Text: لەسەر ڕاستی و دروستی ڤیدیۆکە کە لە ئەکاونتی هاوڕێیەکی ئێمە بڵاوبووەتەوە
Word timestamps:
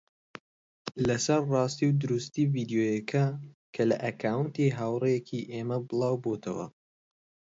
لەسەر 1.07 1.41
ڕاستی 1.51 1.85
و 1.89 1.97
دروستی 2.01 2.43
ڤیدیۆکە 2.53 3.25
کە 3.73 3.83
لە 3.89 3.97
ئەکاونتی 4.05 4.75
هاوڕێیەکی 4.77 5.47
ئێمە 5.51 5.77
بڵاوبووەتەوە 5.87 6.65